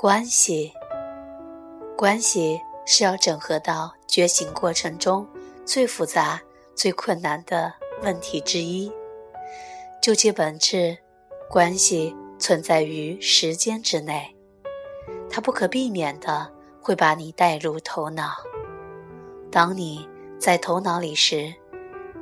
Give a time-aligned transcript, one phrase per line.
[0.00, 0.72] 关系，
[1.96, 5.26] 关系是要整合到觉醒过程中
[5.64, 6.40] 最复杂、
[6.76, 8.92] 最困难的问题之一。
[10.00, 10.96] 究其本质，
[11.50, 14.32] 关系存在于时间之内，
[15.28, 16.48] 它不可避免的
[16.80, 18.36] 会把你带入头脑。
[19.50, 20.08] 当你
[20.38, 21.52] 在头脑里时，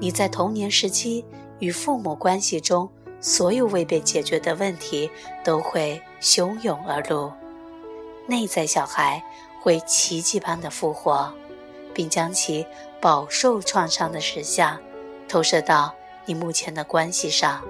[0.00, 1.22] 你在童年时期
[1.58, 2.90] 与父母关系中
[3.20, 5.10] 所有未被解决的问题
[5.44, 7.30] 都会汹涌而入。
[8.26, 9.22] 内在小孩
[9.60, 11.32] 会奇迹般的复活，
[11.94, 12.66] 并将其
[13.00, 14.78] 饱受创伤的实相
[15.28, 15.94] 投射到
[16.24, 17.62] 你目前的关系上，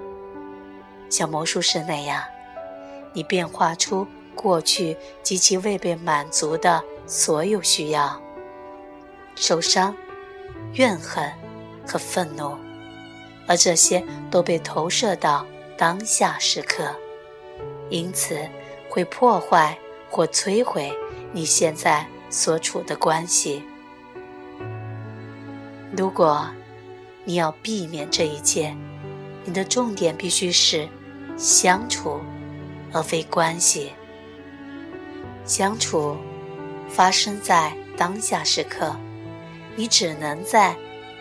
[1.09, 2.23] 像魔术师那样，
[3.13, 8.19] 你变化出过去及其未被满足的所有需要、
[9.35, 9.95] 受伤、
[10.73, 11.31] 怨恨
[11.87, 12.57] 和愤怒，
[13.47, 15.45] 而这些都被投射到
[15.77, 16.95] 当下时刻，
[17.89, 18.39] 因此
[18.89, 19.77] 会破坏。
[20.09, 20.91] 或摧毁
[21.31, 23.63] 你现在所处的关系。
[25.95, 26.47] 如果
[27.23, 28.75] 你要避免这一切，
[29.45, 30.87] 你的重点必须是
[31.37, 32.19] 相处，
[32.91, 33.91] 而非关系。
[35.45, 36.17] 相处
[36.89, 38.95] 发生在当下时刻，
[39.75, 40.75] 你只能在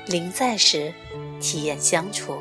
[0.07, 0.93] 临在时
[1.41, 2.39] 体验相处。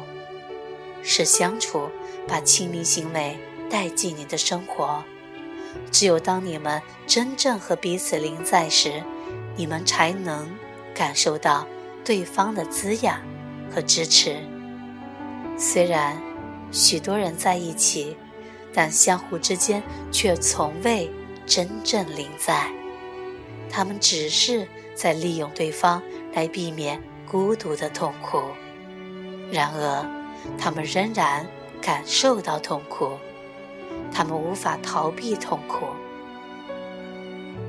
[1.03, 1.87] 是相处
[2.27, 3.37] 把亲密行为
[3.69, 5.03] 带进你的生活。
[5.91, 9.03] 只有当你们真正和彼此临在时，
[9.55, 10.49] 你们才能
[10.93, 11.65] 感受到
[12.03, 13.21] 对方的滋养
[13.73, 14.37] 和支持。
[15.57, 16.21] 虽然
[16.71, 18.17] 许多人在一起，
[18.73, 19.81] 但相互之间
[20.11, 21.09] 却从未
[21.45, 22.69] 真正临在。
[23.69, 26.01] 他们只是在利用对方
[26.33, 28.41] 来避免孤独的痛苦，
[29.51, 30.05] 然而
[30.57, 31.45] 他们仍然
[31.81, 33.17] 感受到痛苦。
[34.11, 35.87] 他们无法逃避痛苦。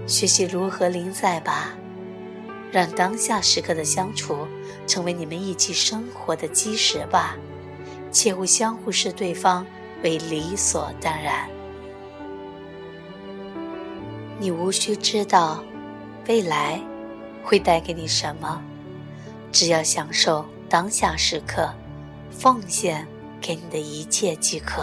[0.07, 1.75] 学习如何临在吧，
[2.71, 4.47] 让当下时刻的相处
[4.87, 7.37] 成为你们一起生活的基石吧。
[8.13, 9.67] 切勿相互视对方
[10.03, 11.49] 为理所当然。
[14.39, 15.63] 你无需知道
[16.29, 16.81] 未来
[17.43, 18.63] 会带给你什么，
[19.51, 21.69] 只要享受当下时刻，
[22.31, 23.07] 奉献
[23.41, 24.83] 给你的一切即可。